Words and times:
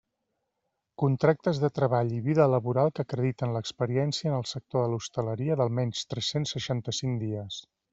Contractes 1.03 1.59
de 1.63 1.69
treball 1.75 2.09
i 2.15 2.23
vida 2.29 2.47
laboral 2.55 2.91
que 2.95 3.05
acrediten 3.05 3.55
l'experiència 3.59 4.33
en 4.35 4.41
el 4.41 4.49
sector 4.57 4.89
de 4.89 4.93
l'hostaleria 4.95 5.63
d'almenys 5.63 6.05
tres-cents 6.15 6.59
seixanta-cinc 6.61 7.25
dies. 7.31 7.65